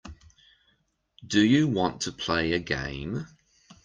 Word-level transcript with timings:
Do 1.27 1.45
you 1.45 1.67
want 1.67 2.01
to 2.01 2.11
play 2.11 2.53
a 2.53 2.59
game. 2.59 3.27